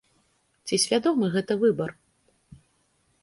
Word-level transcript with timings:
Ці 0.69 0.79
свядомы 0.85 1.25
гэта 1.35 1.57
выбар? 1.63 1.89